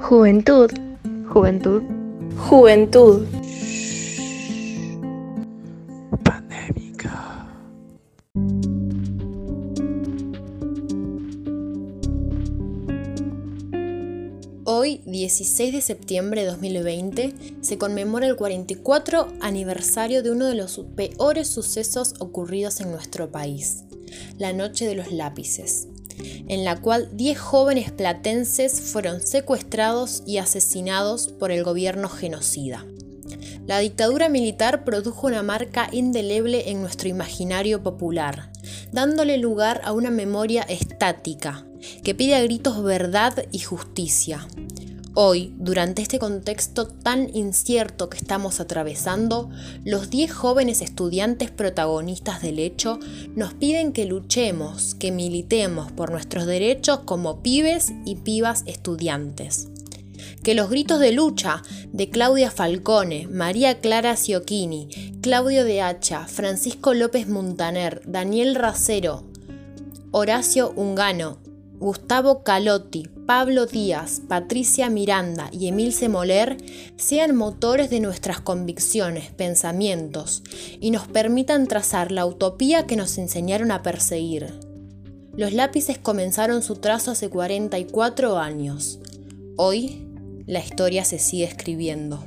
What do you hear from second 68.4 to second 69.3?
Racero,